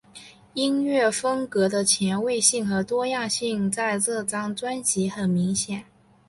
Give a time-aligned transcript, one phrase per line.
[0.55, 5.85] 音乐风格的前卫性和多样性在这张专辑很明显。